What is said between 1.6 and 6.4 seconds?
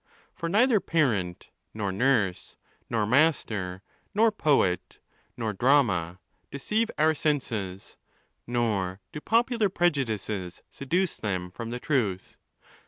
nor nurse, nor master, nor poet, nor drama,